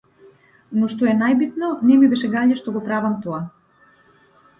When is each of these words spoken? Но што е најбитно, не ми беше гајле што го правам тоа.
Но 0.77 0.87
што 0.93 1.09
е 1.09 1.11
најбитно, 1.17 1.69
не 1.89 1.97
ми 2.03 2.09
беше 2.13 2.29
гајле 2.37 2.57
што 2.61 2.73
го 2.79 2.81
правам 2.87 3.13
тоа. 3.27 3.43